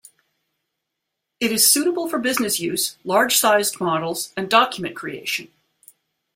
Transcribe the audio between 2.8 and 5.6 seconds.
large-sized models, and document creation.